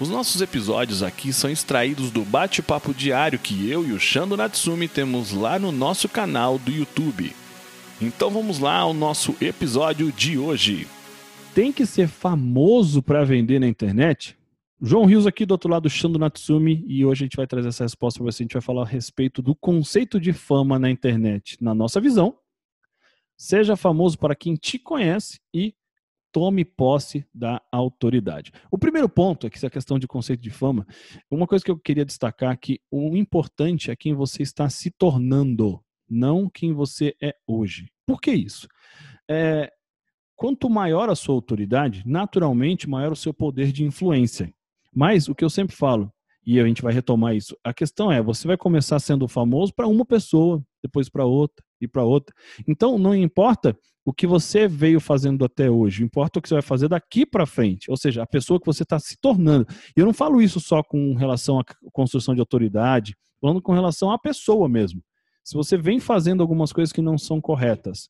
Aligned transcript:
Os 0.00 0.08
nossos 0.08 0.40
episódios 0.40 1.02
aqui 1.02 1.32
são 1.32 1.50
extraídos 1.50 2.12
do 2.12 2.24
bate-papo 2.24 2.94
diário 2.94 3.36
que 3.36 3.68
eu 3.68 3.84
e 3.84 3.90
o 3.90 3.98
Shando 3.98 4.36
Natsumi 4.36 4.86
temos 4.86 5.32
lá 5.32 5.58
no 5.58 5.72
nosso 5.72 6.08
canal 6.08 6.56
do 6.56 6.70
YouTube. 6.70 7.32
Então 8.00 8.30
vamos 8.30 8.60
lá 8.60 8.76
ao 8.76 8.94
nosso 8.94 9.34
episódio 9.40 10.12
de 10.12 10.38
hoje. 10.38 10.86
Tem 11.52 11.72
que 11.72 11.84
ser 11.84 12.06
famoso 12.06 13.02
para 13.02 13.24
vender 13.24 13.58
na 13.58 13.66
internet? 13.66 14.38
João 14.80 15.04
Rios 15.04 15.26
aqui 15.26 15.44
do 15.44 15.50
outro 15.50 15.68
lado, 15.68 15.82
do 15.82 15.90
Shando 15.90 16.16
Natsumi, 16.16 16.84
e 16.86 17.04
hoje 17.04 17.24
a 17.24 17.26
gente 17.26 17.36
vai 17.36 17.48
trazer 17.48 17.70
essa 17.70 17.82
resposta 17.82 18.20
para 18.20 18.30
você. 18.30 18.44
A 18.44 18.44
gente 18.44 18.52
vai 18.52 18.62
falar 18.62 18.82
a 18.82 18.86
respeito 18.86 19.42
do 19.42 19.52
conceito 19.52 20.20
de 20.20 20.32
fama 20.32 20.78
na 20.78 20.88
internet. 20.88 21.58
Na 21.60 21.74
nossa 21.74 22.00
visão, 22.00 22.38
seja 23.36 23.74
famoso 23.74 24.16
para 24.16 24.36
quem 24.36 24.54
te 24.54 24.78
conhece 24.78 25.40
e 25.52 25.74
tome 26.32 26.64
posse 26.64 27.26
da 27.34 27.60
autoridade. 27.72 28.52
O 28.70 28.78
primeiro 28.78 29.08
ponto 29.08 29.46
é 29.46 29.50
que 29.50 29.64
a 29.64 29.70
questão 29.70 29.98
de 29.98 30.06
conceito 30.06 30.40
de 30.40 30.50
fama, 30.50 30.86
uma 31.30 31.46
coisa 31.46 31.64
que 31.64 31.70
eu 31.70 31.78
queria 31.78 32.04
destacar 32.04 32.52
é 32.52 32.56
que 32.56 32.80
o 32.90 33.16
importante 33.16 33.90
é 33.90 33.96
quem 33.96 34.14
você 34.14 34.42
está 34.42 34.68
se 34.68 34.90
tornando, 34.90 35.80
não 36.08 36.48
quem 36.48 36.72
você 36.72 37.14
é 37.22 37.34
hoje. 37.46 37.90
Por 38.06 38.20
que 38.20 38.30
isso? 38.32 38.68
É, 39.28 39.70
quanto 40.36 40.70
maior 40.70 41.10
a 41.10 41.14
sua 41.14 41.34
autoridade, 41.34 42.02
naturalmente 42.06 42.88
maior 42.88 43.12
o 43.12 43.16
seu 43.16 43.34
poder 43.34 43.72
de 43.72 43.84
influência. 43.84 44.52
Mas 44.94 45.28
o 45.28 45.34
que 45.34 45.44
eu 45.44 45.50
sempre 45.50 45.76
falo, 45.76 46.12
e 46.46 46.58
a 46.58 46.66
gente 46.66 46.82
vai 46.82 46.92
retomar 46.92 47.34
isso, 47.36 47.56
a 47.62 47.74
questão 47.74 48.10
é, 48.10 48.22
você 48.22 48.46
vai 48.46 48.56
começar 48.56 48.98
sendo 48.98 49.28
famoso 49.28 49.74
para 49.74 49.86
uma 49.86 50.04
pessoa, 50.04 50.64
depois 50.82 51.08
para 51.08 51.24
outra 51.24 51.67
e 51.80 51.88
para 51.88 52.04
outra. 52.04 52.34
Então 52.66 52.98
não 52.98 53.14
importa 53.14 53.76
o 54.04 54.12
que 54.12 54.26
você 54.26 54.66
veio 54.66 55.00
fazendo 55.00 55.44
até 55.44 55.70
hoje, 55.70 56.02
importa 56.02 56.38
o 56.38 56.42
que 56.42 56.48
você 56.48 56.54
vai 56.54 56.62
fazer 56.62 56.88
daqui 56.88 57.26
para 57.26 57.44
frente, 57.44 57.90
ou 57.90 57.96
seja, 57.96 58.22
a 58.22 58.26
pessoa 58.26 58.58
que 58.58 58.64
você 58.64 58.82
está 58.82 58.98
se 58.98 59.18
tornando. 59.20 59.66
E 59.94 60.00
eu 60.00 60.06
não 60.06 60.14
falo 60.14 60.40
isso 60.40 60.60
só 60.60 60.82
com 60.82 61.14
relação 61.14 61.60
à 61.60 61.64
construção 61.92 62.34
de 62.34 62.40
autoridade, 62.40 63.14
falando 63.40 63.60
com 63.60 63.72
relação 63.72 64.10
à 64.10 64.18
pessoa 64.18 64.68
mesmo. 64.68 65.02
Se 65.44 65.54
você 65.54 65.76
vem 65.76 66.00
fazendo 66.00 66.42
algumas 66.42 66.72
coisas 66.72 66.92
que 66.92 67.02
não 67.02 67.18
são 67.18 67.40
corretas, 67.40 68.08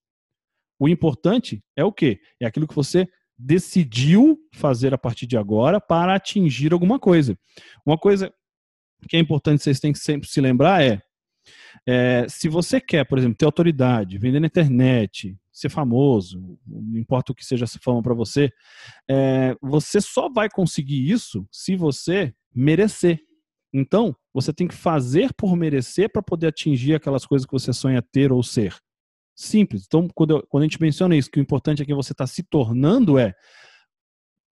o 0.78 0.88
importante 0.88 1.62
é 1.76 1.84
o 1.84 1.92
quê? 1.92 2.20
É 2.40 2.46
aquilo 2.46 2.68
que 2.68 2.74
você 2.74 3.08
decidiu 3.36 4.38
fazer 4.52 4.92
a 4.92 4.98
partir 4.98 5.26
de 5.26 5.36
agora 5.36 5.80
para 5.80 6.14
atingir 6.14 6.72
alguma 6.72 6.98
coisa. 6.98 7.38
Uma 7.84 7.96
coisa 7.96 8.32
que 9.08 9.16
é 9.16 9.20
importante 9.20 9.62
vocês 9.62 9.78
têm 9.78 9.92
que 9.92 9.98
sempre 9.98 10.28
se 10.28 10.40
lembrar 10.40 10.82
é, 10.82 11.00
é 11.86 12.26
se 12.28 12.48
você 12.48 12.80
quer, 12.80 13.04
por 13.04 13.18
exemplo, 13.18 13.36
ter 13.36 13.44
autoridade, 13.44 14.18
vender 14.18 14.40
na 14.40 14.46
internet, 14.46 15.36
ser 15.52 15.68
famoso, 15.68 16.58
não 16.66 16.98
importa 16.98 17.32
o 17.32 17.34
que 17.34 17.44
seja 17.44 17.64
essa 17.64 17.78
fama 17.82 18.02
para 18.02 18.14
você, 18.14 18.50
é, 19.08 19.56
você 19.60 20.00
só 20.00 20.28
vai 20.28 20.48
conseguir 20.48 21.10
isso 21.10 21.46
se 21.50 21.76
você 21.76 22.32
merecer. 22.54 23.20
Então, 23.72 24.16
você 24.32 24.52
tem 24.52 24.68
que 24.68 24.74
fazer 24.74 25.32
por 25.34 25.56
merecer 25.56 26.10
para 26.10 26.22
poder 26.22 26.48
atingir 26.48 26.94
aquelas 26.94 27.26
coisas 27.26 27.44
que 27.44 27.52
você 27.52 27.72
sonha 27.72 28.00
ter 28.00 28.32
ou 28.32 28.42
ser. 28.42 28.76
Simples. 29.34 29.84
Então, 29.86 30.08
quando, 30.14 30.30
eu, 30.36 30.46
quando 30.48 30.62
a 30.62 30.66
gente 30.66 30.80
menciona 30.80 31.14
isso, 31.14 31.30
que 31.30 31.38
o 31.38 31.42
importante 31.42 31.82
é 31.82 31.84
que 31.84 31.94
você 31.94 32.12
está 32.12 32.26
se 32.26 32.42
tornando 32.42 33.18
é 33.18 33.34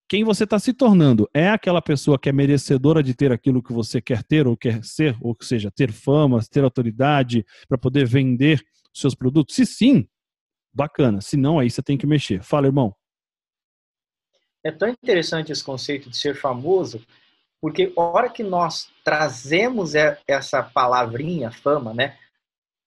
quem 0.07 0.23
você 0.23 0.43
está 0.43 0.59
se 0.59 0.73
tornando 0.73 1.27
é 1.33 1.49
aquela 1.49 1.81
pessoa 1.81 2.19
que 2.19 2.29
é 2.29 2.31
merecedora 2.31 3.01
de 3.01 3.15
ter 3.15 3.31
aquilo 3.31 3.63
que 3.63 3.73
você 3.73 3.99
quer 3.99 4.23
ter 4.23 4.47
ou 4.47 4.55
quer 4.55 4.83
ser, 4.83 5.17
ou 5.19 5.35
seja, 5.41 5.71
ter 5.71 5.91
fama, 5.91 6.39
ter 6.49 6.63
autoridade 6.63 7.45
para 7.67 7.77
poder 7.77 8.05
vender 8.05 8.63
seus 8.93 9.15
produtos? 9.15 9.55
Se 9.55 9.65
sim, 9.65 10.07
bacana. 10.73 11.21
Se 11.21 11.35
não, 11.35 11.57
aí 11.57 11.69
você 11.69 11.81
tem 11.81 11.97
que 11.97 12.05
mexer. 12.05 12.43
Fala, 12.43 12.67
irmão. 12.67 12.95
É 14.63 14.71
tão 14.71 14.89
interessante 14.89 15.51
esse 15.51 15.63
conceito 15.63 16.09
de 16.09 16.17
ser 16.17 16.35
famoso, 16.35 17.01
porque 17.61 17.93
a 17.95 18.01
hora 18.01 18.29
que 18.29 18.43
nós 18.43 18.89
trazemos 19.03 19.93
essa 20.27 20.61
palavrinha, 20.61 21.51
fama, 21.51 21.93
né, 21.93 22.17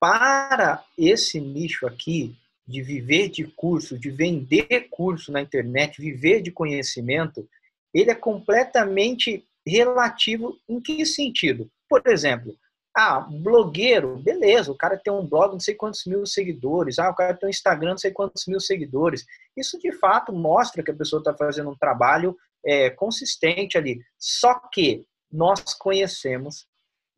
para 0.00 0.84
esse 0.97 1.41
nicho 1.41 1.87
aqui, 1.87 2.37
de 2.68 2.82
viver 2.82 3.30
de 3.30 3.44
curso, 3.44 3.98
de 3.98 4.10
vender 4.10 4.88
curso 4.90 5.32
na 5.32 5.40
internet, 5.40 5.98
viver 5.98 6.42
de 6.42 6.52
conhecimento, 6.52 7.48
ele 7.94 8.10
é 8.10 8.14
completamente 8.14 9.42
relativo 9.66 10.54
em 10.68 10.78
que 10.78 11.06
sentido? 11.06 11.70
Por 11.88 12.02
exemplo, 12.06 12.54
ah, 12.94 13.20
blogueiro, 13.20 14.18
beleza, 14.18 14.70
o 14.70 14.76
cara 14.76 15.00
tem 15.02 15.10
um 15.10 15.26
blog, 15.26 15.52
não 15.52 15.60
sei 15.60 15.74
quantos 15.74 16.04
mil 16.04 16.26
seguidores. 16.26 16.98
Ah, 16.98 17.08
o 17.08 17.14
cara 17.14 17.32
tem 17.32 17.46
um 17.46 17.50
Instagram, 17.50 17.92
não 17.92 17.98
sei 17.98 18.10
quantos 18.10 18.46
mil 18.46 18.60
seguidores. 18.60 19.24
Isso 19.56 19.78
de 19.78 19.92
fato 19.92 20.30
mostra 20.30 20.82
que 20.82 20.90
a 20.90 20.96
pessoa 20.96 21.20
está 21.20 21.34
fazendo 21.34 21.70
um 21.70 21.76
trabalho 21.76 22.36
é, 22.66 22.90
consistente 22.90 23.78
ali. 23.78 23.98
Só 24.18 24.54
que 24.72 25.06
nós 25.32 25.72
conhecemos 25.74 26.66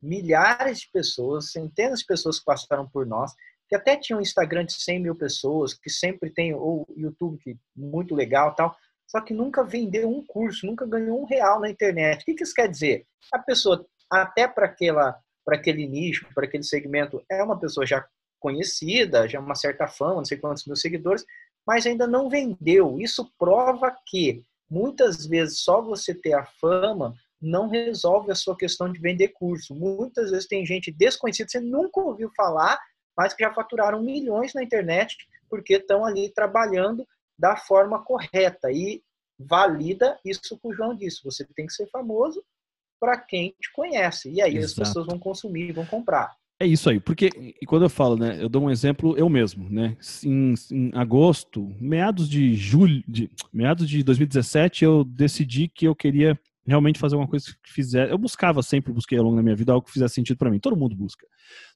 milhares 0.00 0.80
de 0.80 0.90
pessoas, 0.92 1.50
centenas 1.50 2.00
de 2.00 2.06
pessoas 2.06 2.38
que 2.38 2.44
passaram 2.44 2.88
por 2.88 3.04
nós, 3.04 3.32
que 3.70 3.76
até 3.76 3.96
tinham 3.96 4.18
um 4.18 4.22
Instagram 4.22 4.66
de 4.66 4.72
100 4.72 5.00
mil 5.00 5.14
pessoas, 5.14 5.72
que 5.72 5.88
sempre 5.88 6.28
tem, 6.28 6.52
ou 6.52 6.84
YouTube, 6.96 7.38
que 7.38 7.56
muito 7.74 8.16
legal 8.16 8.52
tal, 8.54 8.76
só 9.06 9.20
que 9.20 9.32
nunca 9.32 9.62
vendeu 9.62 10.10
um 10.10 10.24
curso, 10.26 10.66
nunca 10.66 10.84
ganhou 10.84 11.22
um 11.22 11.24
real 11.24 11.60
na 11.60 11.70
internet. 11.70 12.22
O 12.22 12.24
que, 12.24 12.34
que 12.34 12.42
isso 12.42 12.54
quer 12.54 12.68
dizer? 12.68 13.06
A 13.32 13.38
pessoa, 13.38 13.86
até 14.10 14.48
para 14.48 14.66
aquela 14.66 15.16
para 15.44 15.56
aquele 15.56 15.86
nicho, 15.86 16.28
para 16.34 16.44
aquele 16.44 16.62
segmento, 16.62 17.24
é 17.28 17.42
uma 17.42 17.58
pessoa 17.58 17.86
já 17.86 18.06
conhecida, 18.38 19.28
já 19.28 19.40
uma 19.40 19.54
certa 19.54 19.88
fama, 19.88 20.16
não 20.16 20.24
sei 20.24 20.38
quantos 20.38 20.64
mil 20.64 20.76
seguidores, 20.76 21.24
mas 21.66 21.86
ainda 21.86 22.06
não 22.06 22.28
vendeu. 22.28 23.00
Isso 23.00 23.32
prova 23.38 23.94
que 24.06 24.44
muitas 24.70 25.26
vezes 25.26 25.60
só 25.60 25.80
você 25.80 26.14
ter 26.14 26.34
a 26.34 26.44
fama 26.44 27.14
não 27.40 27.68
resolve 27.68 28.30
a 28.30 28.34
sua 28.34 28.56
questão 28.56 28.92
de 28.92 29.00
vender 29.00 29.28
curso. 29.28 29.74
Muitas 29.74 30.30
vezes 30.30 30.46
tem 30.46 30.64
gente 30.64 30.92
desconhecida, 30.92 31.48
você 31.48 31.60
nunca 31.60 32.00
ouviu 32.00 32.30
falar, 32.36 32.78
mas 33.20 33.34
que 33.34 33.44
já 33.44 33.52
faturaram 33.52 34.02
milhões 34.02 34.54
na 34.54 34.62
internet 34.62 35.14
porque 35.46 35.74
estão 35.74 36.06
ali 36.06 36.32
trabalhando 36.32 37.06
da 37.38 37.54
forma 37.54 38.02
correta 38.02 38.72
e 38.72 39.02
valida 39.38 40.18
isso 40.24 40.58
que 40.58 40.66
o 40.66 40.72
João 40.72 40.94
disse. 40.94 41.22
Você 41.22 41.44
tem 41.54 41.66
que 41.66 41.74
ser 41.74 41.86
famoso 41.90 42.42
para 42.98 43.18
quem 43.18 43.54
te 43.60 43.70
conhece. 43.74 44.30
E 44.30 44.40
aí 44.40 44.56
Exato. 44.56 44.82
as 44.82 44.88
pessoas 44.88 45.06
vão 45.06 45.18
consumir, 45.18 45.70
vão 45.70 45.84
comprar. 45.84 46.34
É 46.58 46.66
isso 46.66 46.88
aí, 46.88 46.98
porque 46.98 47.28
e 47.60 47.66
quando 47.66 47.82
eu 47.82 47.90
falo, 47.90 48.16
né, 48.16 48.42
eu 48.42 48.48
dou 48.48 48.62
um 48.62 48.70
exemplo 48.70 49.14
eu 49.18 49.28
mesmo, 49.28 49.68
né? 49.68 49.98
Em, 50.24 50.54
em 50.70 50.90
agosto, 50.94 51.74
meados 51.78 52.26
de 52.26 52.54
julho, 52.54 53.04
de, 53.06 53.30
meados 53.52 53.86
de 53.86 54.02
2017, 54.02 54.82
eu 54.82 55.04
decidi 55.04 55.68
que 55.68 55.86
eu 55.86 55.94
queria 55.94 56.38
realmente 56.66 56.98
fazer 56.98 57.16
uma 57.16 57.26
coisa 57.26 57.46
que 57.62 57.72
fizesse. 57.72 58.10
Eu 58.10 58.18
buscava 58.18 58.62
sempre, 58.62 58.92
busquei 58.92 59.18
ao 59.18 59.24
longo 59.24 59.36
da 59.36 59.42
minha 59.42 59.56
vida 59.56 59.72
algo 59.72 59.84
que 59.84 59.92
fizesse 59.92 60.14
sentido 60.14 60.36
para 60.36 60.50
mim. 60.50 60.58
Todo 60.58 60.76
mundo 60.76 60.94
busca. 60.94 61.26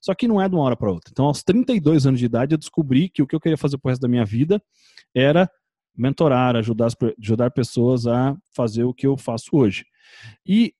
Só 0.01 0.13
que 0.13 0.27
não 0.27 0.41
é 0.41 0.47
de 0.47 0.55
uma 0.55 0.63
hora 0.63 0.75
para 0.75 0.91
outra. 0.91 1.09
Então, 1.11 1.25
aos 1.25 1.43
32 1.43 2.05
anos 2.05 2.19
de 2.19 2.25
idade, 2.25 2.53
eu 2.53 2.57
descobri 2.57 3.09
que 3.09 3.21
o 3.21 3.27
que 3.27 3.35
eu 3.35 3.39
queria 3.39 3.57
fazer 3.57 3.77
pro 3.77 3.89
resto 3.89 4.01
da 4.01 4.07
minha 4.07 4.25
vida 4.25 4.61
era 5.13 5.49
mentorar, 5.97 6.55
ajudar, 6.55 6.89
ajudar 7.21 7.51
pessoas 7.51 8.05
a 8.05 8.35
fazer 8.53 8.83
o 8.83 8.93
que 8.93 9.07
eu 9.07 9.17
faço 9.17 9.49
hoje. 9.53 9.85
E 10.45 10.73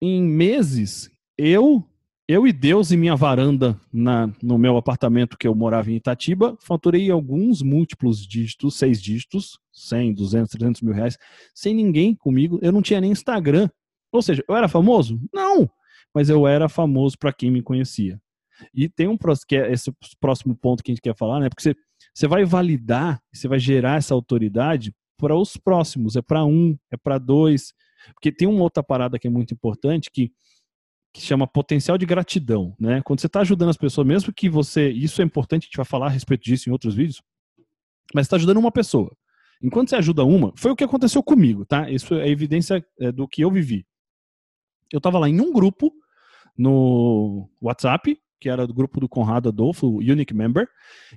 em 0.00 0.22
meses, 0.22 1.10
eu, 1.36 1.87
eu 2.28 2.46
e 2.46 2.52
Deus 2.52 2.90
e 2.90 2.96
minha 2.96 3.16
varanda 3.16 3.80
na, 3.90 4.30
no 4.42 4.58
meu 4.58 4.76
apartamento 4.76 5.38
que 5.38 5.48
eu 5.48 5.54
morava 5.54 5.90
em 5.90 5.96
Itatiba, 5.96 6.58
faturei 6.60 7.10
alguns 7.10 7.62
múltiplos 7.62 8.26
dígitos, 8.26 8.76
seis 8.76 9.00
dígitos, 9.00 9.58
100, 9.72 10.12
200, 10.12 10.50
300 10.50 10.82
mil 10.82 10.92
reais, 10.92 11.16
sem 11.54 11.74
ninguém 11.74 12.14
comigo. 12.14 12.58
Eu 12.60 12.70
não 12.70 12.82
tinha 12.82 13.00
nem 13.00 13.10
Instagram. 13.10 13.70
Ou 14.12 14.20
seja, 14.20 14.44
eu 14.46 14.54
era 14.54 14.68
famoso? 14.68 15.18
Não! 15.32 15.70
Mas 16.14 16.28
eu 16.28 16.46
era 16.46 16.68
famoso 16.68 17.16
para 17.18 17.32
quem 17.32 17.50
me 17.50 17.62
conhecia. 17.62 18.20
E 18.74 18.90
tem 18.90 19.08
um 19.08 19.16
que 19.46 19.56
é 19.56 19.72
esse 19.72 19.90
próximo 20.20 20.54
ponto 20.54 20.82
que 20.82 20.90
a 20.90 20.94
gente 20.94 21.02
quer 21.02 21.16
falar, 21.16 21.40
né? 21.40 21.48
Porque 21.48 21.62
você, 21.62 21.74
você 22.12 22.26
vai 22.26 22.44
validar, 22.44 23.22
você 23.32 23.48
vai 23.48 23.58
gerar 23.58 23.96
essa 23.96 24.12
autoridade 24.12 24.92
para 25.16 25.34
os 25.34 25.56
próximos. 25.56 26.14
É 26.14 26.20
para 26.20 26.44
um, 26.44 26.76
é 26.90 26.96
para 26.96 27.16
dois. 27.16 27.72
Porque 28.14 28.32
tem 28.32 28.48
uma 28.48 28.62
outra 28.62 28.82
parada 28.82 29.18
que 29.18 29.26
é 29.26 29.30
muito 29.30 29.54
importante 29.54 30.10
que, 30.10 30.32
que 31.12 31.20
chama 31.20 31.46
potencial 31.46 31.96
de 31.96 32.06
gratidão, 32.06 32.74
né? 32.78 33.00
Quando 33.02 33.20
você 33.20 33.26
está 33.26 33.40
ajudando 33.40 33.70
as 33.70 33.76
pessoas, 33.76 34.06
mesmo 34.06 34.32
que 34.32 34.48
você, 34.48 34.90
isso 34.90 35.20
é 35.22 35.24
importante, 35.24 35.64
a 35.64 35.66
gente 35.66 35.76
vai 35.76 35.86
falar 35.86 36.06
a 36.06 36.10
respeito 36.10 36.42
disso 36.42 36.68
em 36.68 36.72
outros 36.72 36.94
vídeos, 36.94 37.22
mas 38.14 38.26
está 38.26 38.36
ajudando 38.36 38.58
uma 38.58 38.72
pessoa. 38.72 39.14
Enquanto 39.62 39.90
você 39.90 39.96
ajuda 39.96 40.24
uma, 40.24 40.52
foi 40.56 40.70
o 40.70 40.76
que 40.76 40.84
aconteceu 40.84 41.22
comigo, 41.22 41.64
tá? 41.64 41.90
Isso 41.90 42.14
é 42.14 42.28
evidência 42.28 42.84
é, 43.00 43.10
do 43.10 43.26
que 43.26 43.42
eu 43.42 43.50
vivi. 43.50 43.86
Eu 44.92 44.98
estava 44.98 45.18
lá 45.18 45.28
em 45.28 45.40
um 45.40 45.52
grupo 45.52 45.92
no 46.56 47.48
WhatsApp 47.60 48.18
que 48.40 48.48
era 48.48 48.66
do 48.66 48.74
grupo 48.74 49.00
do 49.00 49.08
Conrado 49.08 49.48
Adolfo, 49.48 49.86
o 49.86 49.98
Unique 49.98 50.34
Member, 50.34 50.68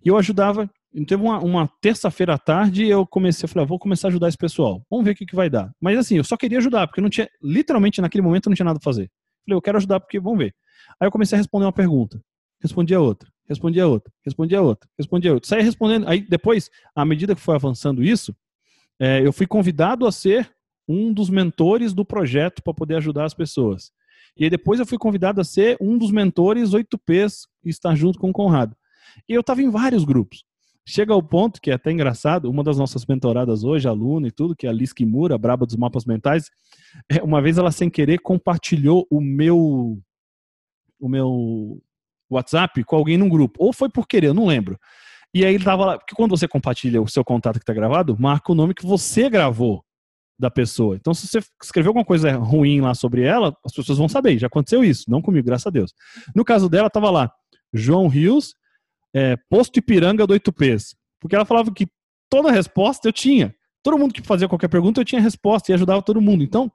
e 0.03 0.09
eu 0.09 0.17
ajudava. 0.17 0.69
Teve 1.07 1.21
uma, 1.21 1.39
uma 1.39 1.69
terça-feira 1.79 2.33
à 2.33 2.37
tarde, 2.37 2.85
eu 2.85 3.05
comecei, 3.05 3.45
eu 3.45 3.49
falei, 3.49 3.63
ah, 3.63 3.67
vou 3.67 3.79
começar 3.79 4.07
a 4.07 4.09
ajudar 4.09 4.27
esse 4.27 4.37
pessoal. 4.37 4.85
Vamos 4.89 5.05
ver 5.05 5.11
o 5.11 5.15
que, 5.15 5.25
que 5.25 5.35
vai 5.35 5.49
dar. 5.49 5.71
Mas 5.79 5.97
assim, 5.97 6.17
eu 6.17 6.23
só 6.23 6.35
queria 6.35 6.57
ajudar, 6.57 6.87
porque 6.87 6.99
não 6.99 7.09
tinha, 7.09 7.29
literalmente 7.41 8.01
naquele 8.01 8.21
momento 8.21 8.49
não 8.49 8.55
tinha 8.55 8.65
nada 8.65 8.77
a 8.77 8.83
fazer. 8.83 9.09
Falei, 9.45 9.57
eu 9.57 9.61
quero 9.61 9.77
ajudar 9.77 9.99
porque 9.99 10.19
vamos 10.19 10.39
ver. 10.39 10.55
Aí 10.99 11.07
eu 11.07 11.11
comecei 11.11 11.35
a 11.35 11.39
responder 11.39 11.65
uma 11.65 11.73
pergunta, 11.73 12.21
respondia 12.59 12.99
outra, 12.99 13.29
respondia 13.47 13.87
outra, 13.87 14.11
respondia 14.23 14.61
outra, 14.61 14.89
respondia 14.97 15.33
outra. 15.33 15.49
Saía 15.49 15.63
respondendo. 15.63 16.07
Aí 16.07 16.21
depois, 16.21 16.69
à 16.95 17.05
medida 17.05 17.35
que 17.35 17.41
foi 17.41 17.55
avançando 17.55 18.03
isso, 18.03 18.35
é, 18.99 19.25
eu 19.25 19.33
fui 19.33 19.47
convidado 19.47 20.05
a 20.05 20.11
ser 20.11 20.51
um 20.87 21.13
dos 21.13 21.29
mentores 21.29 21.93
do 21.93 22.05
projeto 22.05 22.61
para 22.61 22.73
poder 22.73 22.95
ajudar 22.95 23.25
as 23.25 23.33
pessoas. 23.33 23.91
E 24.37 24.43
aí 24.43 24.49
depois 24.49 24.79
eu 24.79 24.85
fui 24.85 24.97
convidado 24.97 25.41
a 25.41 25.43
ser 25.43 25.77
um 25.81 25.97
dos 25.97 26.11
mentores 26.11 26.71
8Ps 26.71 27.47
e 27.63 27.69
estar 27.69 27.95
junto 27.95 28.19
com 28.19 28.29
o 28.29 28.33
Conrado. 28.33 28.75
E 29.27 29.33
eu 29.33 29.41
estava 29.41 29.61
em 29.61 29.69
vários 29.69 30.03
grupos. 30.03 30.45
Chega 30.87 31.13
ao 31.13 31.21
ponto 31.21 31.61
que 31.61 31.69
é 31.69 31.73
até 31.73 31.91
engraçado, 31.91 32.49
uma 32.49 32.63
das 32.63 32.77
nossas 32.77 33.05
mentoradas 33.05 33.63
hoje, 33.63 33.87
aluna 33.87 34.27
e 34.27 34.31
tudo, 34.31 34.55
que 34.55 34.65
é 34.65 34.69
a 34.69 34.73
Liz 34.73 34.91
Kimura, 34.91 35.37
braba 35.37 35.65
dos 35.65 35.75
mapas 35.75 36.05
mentais, 36.05 36.49
é, 37.09 37.21
uma 37.21 37.41
vez 37.41 37.57
ela 37.57 37.71
sem 37.71 37.89
querer 37.89 38.19
compartilhou 38.19 39.07
o 39.09 39.21
meu 39.21 39.99
o 40.99 41.09
meu 41.09 41.81
WhatsApp 42.29 42.83
com 42.83 42.95
alguém 42.95 43.17
num 43.17 43.29
grupo. 43.29 43.63
Ou 43.63 43.73
foi 43.73 43.89
por 43.89 44.07
querer, 44.07 44.27
eu 44.27 44.33
não 44.33 44.45
lembro. 44.45 44.79
E 45.33 45.45
aí 45.45 45.55
ele 45.55 45.63
tava 45.63 45.85
lá, 45.85 45.97
porque 45.97 46.15
quando 46.15 46.31
você 46.31 46.47
compartilha 46.47 47.01
o 47.01 47.07
seu 47.07 47.23
contato 47.23 47.55
que 47.55 47.63
está 47.63 47.73
gravado, 47.73 48.17
marca 48.19 48.51
o 48.51 48.55
nome 48.55 48.73
que 48.73 48.85
você 48.85 49.29
gravou 49.29 49.83
da 50.37 50.49
pessoa. 50.49 50.95
Então, 50.95 51.13
se 51.13 51.27
você 51.27 51.39
escrever 51.63 51.87
alguma 51.87 52.03
coisa 52.03 52.35
ruim 52.35 52.81
lá 52.81 52.93
sobre 52.93 53.21
ela, 53.21 53.55
as 53.63 53.71
pessoas 53.71 53.97
vão 53.97 54.09
saber. 54.09 54.37
Já 54.37 54.47
aconteceu 54.47 54.83
isso, 54.83 55.05
não 55.07 55.21
comigo, 55.21 55.45
graças 55.45 55.67
a 55.67 55.69
Deus. 55.69 55.93
No 56.35 56.43
caso 56.43 56.67
dela, 56.67 56.89
tava 56.89 57.09
lá, 57.09 57.31
João 57.71 58.07
Rios, 58.07 58.55
é, 59.13 59.37
posto 59.49 59.77
Ipiranga 59.77 60.25
do 60.25 60.33
8Ps. 60.33 60.95
Porque 61.19 61.35
ela 61.35 61.45
falava 61.45 61.71
que 61.71 61.87
toda 62.29 62.51
resposta 62.51 63.07
eu 63.07 63.13
tinha. 63.13 63.53
Todo 63.83 63.97
mundo 63.97 64.13
que 64.13 64.21
fazia 64.21 64.47
qualquer 64.47 64.67
pergunta, 64.67 65.01
eu 65.01 65.05
tinha 65.05 65.21
resposta 65.21 65.71
e 65.71 65.73
ajudava 65.73 66.01
todo 66.01 66.21
mundo. 66.21 66.43
Então, 66.43 66.71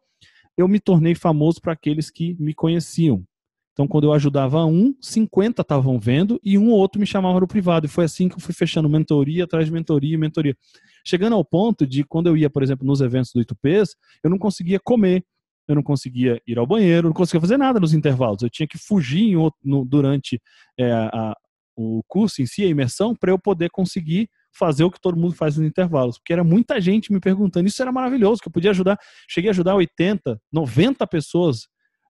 eu 0.56 0.67
me 0.67 0.81
tornei 0.81 1.15
famoso 1.15 1.61
para 1.61 1.73
aqueles 1.73 2.11
que 2.11 2.37
me 2.38 2.55
conheciam. 2.55 3.25
Então, 3.73 3.87
quando 3.87 4.05
eu 4.05 4.12
ajudava 4.15 4.65
um, 4.65 4.94
50 5.03 5.61
estavam 5.61 5.99
vendo 5.99 6.41
e 6.43 6.56
um 6.56 6.71
ou 6.71 6.79
outro 6.79 6.99
me 6.99 7.06
chamava 7.06 7.38
no 7.38 7.47
privado. 7.47 7.85
E 7.85 7.88
foi 7.91 8.06
assim 8.06 8.27
que 8.27 8.35
eu 8.35 8.41
fui 8.41 8.55
fechando 8.55 8.88
mentoria 8.88 9.44
atrás 9.44 9.67
de 9.67 9.73
mentoria, 9.73 10.17
mentoria. 10.17 10.56
Chegando 11.05 11.35
ao 11.35 11.44
ponto 11.44 11.87
de, 11.87 12.03
quando 12.03 12.29
eu 12.29 12.37
ia, 12.37 12.49
por 12.49 12.62
exemplo, 12.62 12.87
nos 12.87 13.03
eventos 13.03 13.33
do 13.33 13.41
8Ps, 13.41 13.91
eu 14.25 14.31
não 14.31 14.38
conseguia 14.38 14.81
comer, 14.81 15.23
eu 15.69 15.75
não 15.75 15.83
conseguia 15.83 16.41
ir 16.47 16.59
ao 16.59 16.67
banheiro, 16.67 17.09
não 17.09 17.15
conseguia 17.15 17.41
fazer 17.41 17.59
nada 17.59 17.79
nos 17.79 17.93
intervalos. 17.93 18.43
Eu 18.43 18.49
tinha 18.49 18.67
que 18.67 18.79
fugir 18.79 19.37
outro, 19.37 19.61
no, 19.62 19.85
durante 19.85 20.41
é, 20.79 20.91
a, 20.91 21.37
o 21.76 22.02
curso 22.08 22.40
em 22.40 22.46
si, 22.46 22.64
a 22.64 22.69
imersão, 22.69 23.14
para 23.14 23.31
eu 23.31 23.38
poder 23.38 23.70
conseguir 23.70 24.28
fazer 24.52 24.84
o 24.84 24.90
que 24.90 25.00
todo 25.00 25.19
mundo 25.19 25.34
faz 25.34 25.56
nos 25.56 25.67
intervalos, 25.67 26.19
porque 26.19 26.32
era 26.32 26.43
muita 26.43 26.81
gente 26.81 27.12
me 27.12 27.20
perguntando. 27.20 27.69
Isso 27.69 27.82
era 27.82 27.93
maravilhoso, 27.93 28.40
que 28.40 28.49
eu 28.49 28.52
podia 28.52 28.70
ajudar. 28.70 28.99
Cheguei 29.28 29.50
a 29.50 29.52
ajudar 29.52 29.75
80, 29.75 30.40
90 30.50 31.06
pessoas 31.06 31.69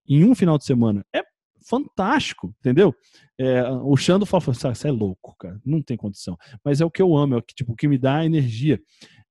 em 0.09 0.25
um 0.25 0.35
final 0.35 0.57
de 0.57 0.65
semana. 0.65 1.05
É 1.15 1.23
fantástico, 1.69 2.55
entendeu? 2.61 2.95
É, 3.39 3.69
o 3.69 3.97
Xando 3.97 4.25
fala, 4.25 4.41
você 4.41 4.89
é 4.89 4.91
louco, 4.93 5.35
cara, 5.37 5.61
não 5.65 5.83
tem 5.83 5.97
condição. 5.97 6.39
Mas 6.65 6.81
é 6.81 6.85
o 6.85 6.91
que 6.91 7.03
eu 7.03 7.17
amo, 7.17 7.35
é 7.35 7.39
o 7.39 7.43
que, 7.43 7.55
tipo, 7.55 7.73
o 7.73 7.77
que 7.77 7.89
me 7.89 7.99
dá 7.99 8.25
energia. 8.25 8.81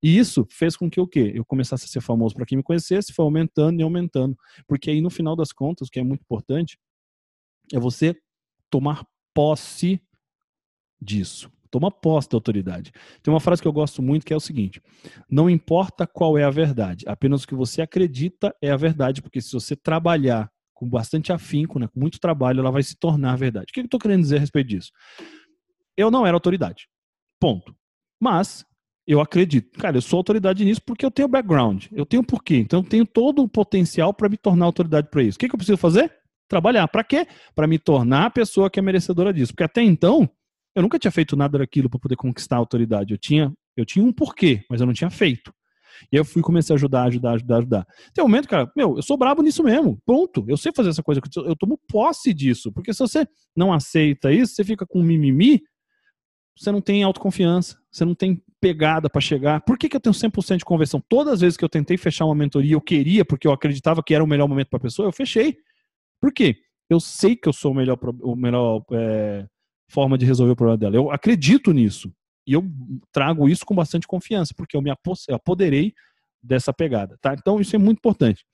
E 0.04 0.18
isso 0.18 0.46
fez 0.52 0.76
com 0.76 0.90
que 0.90 1.00
o 1.00 1.08
quê? 1.08 1.32
Eu 1.34 1.46
começasse 1.46 1.86
a 1.86 1.88
ser 1.88 2.02
famoso 2.02 2.36
para 2.36 2.46
quem 2.46 2.58
me 2.58 2.64
conhecesse, 2.64 3.14
foi 3.14 3.24
aumentando 3.24 3.80
e 3.80 3.84
aumentando. 3.84 4.38
Porque 4.68 4.92
aí, 4.92 5.00
no 5.00 5.10
final 5.10 5.36
das 5.36 5.52
contas, 5.52 5.88
o 5.88 5.92
que 5.92 6.00
é 6.00 6.04
muito 6.04 6.22
importante 6.22 6.78
é 7.74 7.80
você 7.80 8.16
tomar 8.70 9.06
posse 9.34 10.02
disso. 11.02 11.52
Toma 11.72 11.92
posse 11.92 12.30
da 12.30 12.38
autoridade. 12.38 12.92
Tem 13.22 13.34
uma 13.34 13.40
frase 13.40 13.62
que 13.62 13.68
eu 13.68 13.74
gosto 13.74 14.02
muito 14.02 14.26
que 14.26 14.34
é 14.34 14.38
o 14.38 14.40
seguinte: 14.40 14.82
não 15.30 15.50
importa 15.50 16.08
qual 16.08 16.38
é 16.38 16.44
a 16.44 16.50
verdade, 16.50 17.06
apenas 17.08 17.44
o 17.44 17.48
que 17.48 17.56
você 17.56 17.82
acredita 17.82 18.56
é 18.62 18.72
a 18.72 18.78
verdade, 18.78 19.22
porque 19.22 19.42
se 19.42 19.52
você 19.52 19.76
trabalhar 19.76 20.50
com 20.74 20.88
bastante 20.88 21.32
afinco, 21.32 21.80
né, 21.80 21.88
com 21.88 22.00
muito 22.00 22.20
trabalho, 22.20 22.60
ela 22.60 22.72
vai 22.72 22.84
se 22.84 22.98
tornar 22.98 23.36
verdade. 23.38 23.68
O 23.70 23.74
que 23.74 23.80
eu 23.80 23.86
estou 23.86 24.00
querendo 24.00 24.22
dizer 24.22 24.38
a 24.38 24.40
respeito 24.40 24.68
disso? 24.68 24.92
Eu 25.98 26.12
não 26.12 26.26
era 26.26 26.36
autoridade. 26.36 26.88
Ponto. 27.40 27.74
Mas 28.22 28.66
eu 29.08 29.22
acredito. 29.22 29.78
Cara, 29.80 29.98
eu 29.98 30.02
sou 30.02 30.18
autoridade 30.18 30.66
nisso 30.66 30.82
porque 30.86 31.06
eu 31.06 31.12
tenho 31.12 31.28
background. 31.28 31.86
Eu 31.92 32.06
tenho 32.06 32.24
porquê. 32.24 32.58
Então 32.58 32.80
eu 32.80 32.84
tenho 32.84 33.06
todo 33.06 33.42
o 33.42 33.48
potencial 33.48 34.14
para 34.14 34.28
me 34.28 34.38
tornar 34.38 34.66
autoridade 34.66 35.10
para 35.10 35.24
isso. 35.24 35.38
O 35.38 35.40
que, 35.40 35.48
que 35.48 35.56
eu 35.56 35.58
preciso 35.58 35.78
fazer? 35.78 36.12
Trabalhar. 36.48 36.88
Para 36.88 37.04
quê? 37.04 37.28
Para 37.54 37.68
me 37.68 37.80
tornar 37.80 38.26
a 38.26 38.30
pessoa 38.30 38.70
que 38.70 38.80
é 38.80 38.82
merecedora 38.82 39.34
disso. 39.34 39.54
Porque 39.54 39.64
até 39.64 39.82
então, 39.82 40.30
eu 40.76 40.82
nunca 40.82 41.00
tinha 41.00 41.12
feito 41.12 41.36
nada 41.36 41.58
daquilo 41.58 41.90
para 41.90 42.00
poder 42.00 42.16
conquistar 42.16 42.58
a 42.58 42.60
autoridade. 42.60 43.14
Eu 43.14 43.18
tinha, 43.18 43.54
eu 43.78 43.86
tinha 43.86 44.04
um 44.04 44.12
porquê, 44.12 44.64
mas 44.70 44.82
eu 44.82 44.86
não 44.86 44.94
tinha 44.94 45.10
feito. 45.10 45.54
E 46.12 46.18
aí 46.18 46.20
eu 46.20 46.26
fui 46.26 46.42
comecei 46.42 46.74
a 46.74 46.76
ajudar, 46.76 47.04
ajudar, 47.06 47.34
ajudar, 47.34 47.58
ajudar. 47.58 47.88
Tem 48.14 48.24
um 48.24 48.28
momento, 48.28 48.50
cara, 48.50 48.70
meu, 48.76 48.98
eu 48.98 49.02
sou 49.02 49.18
brabo 49.18 49.42
nisso 49.42 49.64
mesmo. 49.64 49.98
Pronto, 50.06 50.44
eu 50.48 50.58
sei 50.58 50.72
fazer 50.76 50.90
essa 50.90 51.02
coisa. 51.02 51.22
Eu 51.38 51.56
tomo 51.56 51.80
posse 51.88 52.34
disso. 52.34 52.72
Porque 52.72 52.94
se 52.94 53.00
você 53.00 53.26
não 53.56 53.72
aceita 53.72 54.32
isso, 54.32 54.54
você 54.54 54.64
fica 54.64 54.86
com 54.86 55.02
mimimi, 55.02 55.62
você 56.58 56.72
não 56.72 56.82
tem 56.82 57.04
autoconfiança, 57.04 57.78
você 57.92 58.04
não 58.06 58.16
tem 58.16 58.42
pegada 58.60 59.10
para 59.10 59.22
chegar. 59.22 59.62
Por 59.62 59.78
que, 59.78 59.88
que 59.88 59.96
eu 59.96 60.02
tenho 60.02 60.14
100% 60.14 60.58
de 60.58 60.66
conversão? 60.66 61.02
Todas 61.08 61.36
as 61.36 61.42
vezes 61.42 61.58
que 61.58 61.64
eu 61.64 61.70
tentei 61.70 61.98
fechar 61.98 62.26
uma 62.26 62.36
mentoria, 62.36 62.74
eu 62.74 62.82
queria, 62.82 63.24
porque 63.24 63.48
eu 63.48 63.52
acreditava 63.52 64.04
que 64.04 64.14
era 64.14 64.24
o 64.24 64.28
melhor 64.28 64.48
momento 64.48 64.70
para 64.70 64.78
a 64.78 64.82
pessoa, 64.82 65.08
eu 65.08 65.12
fechei. 65.12 65.58
Por 66.22 66.34
quê? 66.34 66.58
Eu 66.90 67.00
sei 67.00 67.36
que 67.36 67.48
eu 67.48 67.54
sou 67.54 67.72
o 67.72 67.76
melhor, 67.76 67.98
o 68.22 68.36
melhor 68.36 68.84
é, 68.92 69.46
forma 69.88 70.18
de 70.18 70.26
resolver 70.26 70.54
o 70.54 70.56
problema 70.56 70.78
dela. 70.78 70.96
Eu 70.96 71.12
acredito 71.12 71.72
nisso. 71.72 72.14
E 72.48 72.54
eu 72.54 72.64
trago 73.12 73.50
isso 73.50 73.66
com 73.66 73.74
bastante 73.74 74.08
confiança, 74.08 74.54
porque 74.56 74.78
eu 74.78 74.82
me 74.82 74.92
apoderei 75.30 75.94
dessa 76.42 76.72
pegada, 76.72 77.18
tá? 77.20 77.34
Então 77.34 77.60
isso 77.60 77.76
é 77.76 77.80
muito 77.80 77.98
importante. 77.98 78.46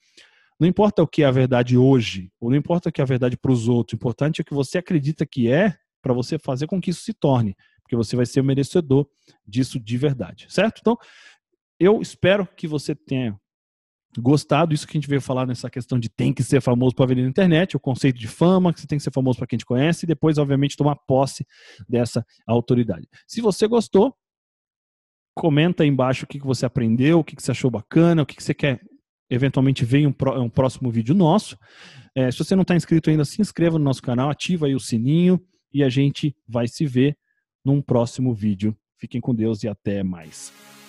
Não 0.60 0.68
importa 0.68 1.04
o 1.04 1.08
que 1.08 1.24
é 1.24 1.26
a 1.26 1.32
verdade 1.32 1.78
hoje, 1.78 2.32
ou 2.40 2.50
não 2.50 2.56
importa 2.56 2.88
o 2.88 2.92
que 2.92 3.02
é 3.02 3.04
a 3.04 3.08
verdade 3.08 3.36
para 3.36 3.52
os 3.52 3.68
outros, 3.68 3.94
o 3.94 3.96
importante 3.96 4.40
é 4.40 4.42
o 4.44 4.46
que 4.46 4.54
você 4.54 4.78
acredita 4.78 5.26
que 5.26 5.52
é 5.52 5.76
para 6.02 6.14
você 6.14 6.40
fazer 6.40 6.68
com 6.68 6.80
que 6.80 6.92
isso 6.92 7.02
se 7.02 7.14
torne, 7.14 7.56
porque 7.82 7.96
você 7.96 8.16
vai 8.16 8.26
ser 8.26 8.40
o 8.40 8.44
merecedor 8.44 9.06
disso 9.46 9.80
de 9.80 9.98
verdade, 9.98 10.46
certo? 10.50 10.80
Então, 10.80 10.98
eu 11.80 12.02
espero 12.02 12.48
que 12.56 12.68
você 12.68 12.96
tenha 12.96 13.38
gostado, 14.20 14.74
isso 14.74 14.86
que 14.86 14.98
a 14.98 15.00
gente 15.00 15.08
veio 15.08 15.22
falar 15.22 15.46
nessa 15.46 15.70
questão 15.70 16.00
de 16.00 16.10
tem 16.10 16.34
que 16.34 16.44
ser 16.44 16.62
famoso 16.62 16.96
para 16.96 17.06
vender 17.06 17.24
na 17.24 17.30
internet, 17.30 17.78
o 17.78 17.80
conceito 17.80 18.20
de 18.20 18.28
fama, 18.28 18.74
que 18.74 18.82
você 18.82 18.88
tem 18.88 18.98
que 18.98 19.04
ser 19.04 19.14
famoso 19.14 19.38
para 19.38 19.48
quem 19.48 19.58
te 19.58 19.66
conhece, 19.66 20.06
e 20.06 20.08
depois, 20.08 20.38
obviamente, 20.38 20.76
tomar 20.76 20.96
posse 20.96 21.46
dessa 21.88 22.26
autoridade. 22.46 23.08
Se 23.28 23.42
você 23.42 23.68
gostou, 23.68 24.16
comenta 25.34 25.84
aí 25.84 25.90
embaixo 25.90 26.26
o 26.26 26.28
que, 26.28 26.40
você 26.40 26.66
aprendeu, 26.66 27.20
o 27.20 27.24
que, 27.24 27.36
você 27.38 27.52
achou 27.52 27.72
bacana, 27.72 28.22
o 28.22 28.26
que, 28.26 28.42
você 28.42 28.54
quer 28.54 28.82
eventualmente 29.30 29.86
ver 29.86 30.00
em 30.00 30.08
um, 30.08 30.16
um 30.42 30.50
próximo 30.50 30.92
vídeo 30.92 31.16
nosso. 31.16 31.58
É, 32.14 32.30
se 32.30 32.38
você 32.38 32.56
não 32.56 32.64
está 32.64 32.76
inscrito 32.76 33.10
ainda, 33.10 33.24
se 33.24 33.42
inscreva 33.42 33.80
no 33.80 33.86
nosso 33.86 34.02
canal, 34.02 34.30
ativa 34.30 34.66
aí 34.66 34.76
o 34.76 34.80
sininho 34.80 35.40
e 35.74 35.84
a 35.84 35.90
gente 35.90 36.36
vai 36.48 36.68
se 36.68 36.86
ver 36.86 37.18
num 37.64 37.82
próximo 37.82 38.34
vídeo. 38.34 38.76
Fiquem 38.98 39.22
com 39.22 39.34
Deus 39.34 39.64
e 39.64 39.70
até 39.70 40.04
mais. 40.04 40.52